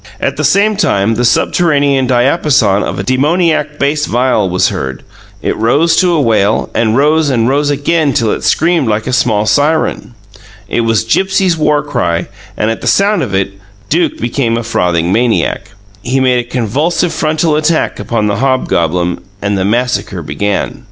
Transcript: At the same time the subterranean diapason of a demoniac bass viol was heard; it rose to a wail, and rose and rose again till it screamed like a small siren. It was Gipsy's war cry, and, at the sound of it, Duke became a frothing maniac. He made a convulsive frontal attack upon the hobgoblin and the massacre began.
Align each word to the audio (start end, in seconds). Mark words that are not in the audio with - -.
At 0.19 0.35
the 0.35 0.43
same 0.43 0.75
time 0.77 1.13
the 1.13 1.23
subterranean 1.23 2.07
diapason 2.07 2.81
of 2.81 2.97
a 2.97 3.03
demoniac 3.03 3.77
bass 3.77 4.07
viol 4.07 4.49
was 4.49 4.69
heard; 4.69 5.03
it 5.43 5.55
rose 5.57 5.95
to 5.97 6.15
a 6.15 6.19
wail, 6.19 6.71
and 6.73 6.97
rose 6.97 7.29
and 7.29 7.47
rose 7.47 7.69
again 7.69 8.11
till 8.11 8.31
it 8.31 8.43
screamed 8.43 8.87
like 8.87 9.05
a 9.05 9.13
small 9.13 9.45
siren. 9.45 10.15
It 10.67 10.81
was 10.81 11.03
Gipsy's 11.03 11.55
war 11.55 11.83
cry, 11.83 12.27
and, 12.57 12.71
at 12.71 12.81
the 12.81 12.87
sound 12.87 13.21
of 13.21 13.35
it, 13.35 13.51
Duke 13.89 14.17
became 14.17 14.57
a 14.57 14.63
frothing 14.63 15.13
maniac. 15.13 15.69
He 16.01 16.19
made 16.19 16.39
a 16.39 16.49
convulsive 16.49 17.13
frontal 17.13 17.55
attack 17.55 17.99
upon 17.99 18.25
the 18.25 18.37
hobgoblin 18.37 19.19
and 19.39 19.55
the 19.55 19.65
massacre 19.65 20.23
began. 20.23 20.79